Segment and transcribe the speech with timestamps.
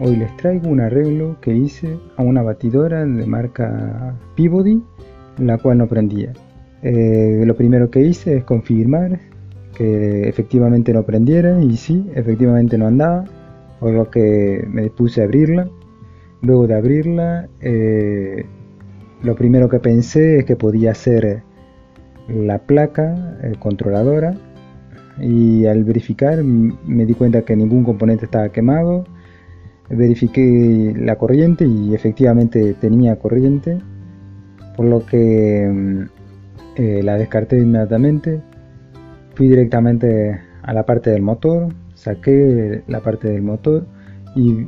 [0.00, 4.82] hoy les traigo un arreglo que hice a una batidora de marca Peabody,
[5.38, 6.32] la cual no prendía.
[6.82, 9.18] Eh, lo primero que hice es confirmar
[9.74, 13.24] que efectivamente no prendiera y sí, efectivamente no andaba,
[13.80, 15.68] por lo que me dispuse a abrirla.
[16.42, 18.44] Luego de abrirla, eh,
[19.22, 21.42] lo primero que pensé es que podía ser
[22.28, 24.34] la placa controladora
[25.20, 29.04] y al verificar me di cuenta que ningún componente estaba quemado
[29.90, 33.78] verifiqué la corriente y efectivamente tenía corriente
[34.76, 36.02] por lo que mm,
[36.76, 38.40] eh, la descarté inmediatamente
[39.34, 43.86] fui directamente a la parte del motor saqué la parte del motor
[44.36, 44.66] y,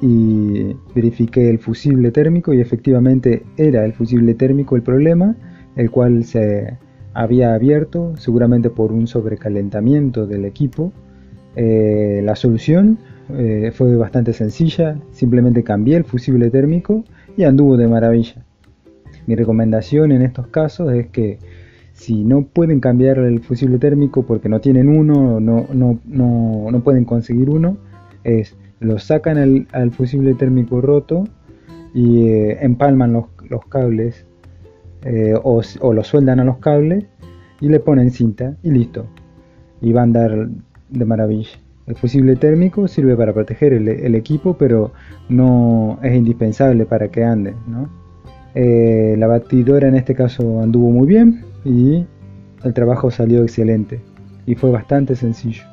[0.00, 5.36] y verifiqué el fusible térmico y efectivamente era el fusible térmico el problema
[5.76, 6.78] el cual se
[7.14, 10.92] había abierto seguramente por un sobrecalentamiento del equipo.
[11.56, 12.98] Eh, la solución
[13.30, 17.04] eh, fue bastante sencilla, simplemente cambié el fusible térmico
[17.36, 18.44] y anduvo de maravilla.
[19.26, 21.38] Mi recomendación en estos casos es que
[21.92, 26.80] si no pueden cambiar el fusible térmico porque no tienen uno, no, no, no, no
[26.82, 27.76] pueden conseguir uno,
[28.24, 31.24] es lo sacan al, fusible térmico roto
[31.94, 34.26] y eh, empalman los, los cables
[35.04, 37.04] eh, o, lo sueldan a los cables
[37.60, 39.06] y le ponen cinta y listo.
[39.80, 40.48] Y va a andar
[40.90, 41.58] de maravilla.
[41.92, 44.92] El fusible térmico sirve para proteger el, equipo, pero
[45.28, 47.52] no es indispensable para que ande.
[48.54, 52.06] Eh, la batidora en este caso anduvo muy bien y
[52.64, 54.00] el trabajo salió excelente
[54.46, 55.64] y fue bastante sencillo.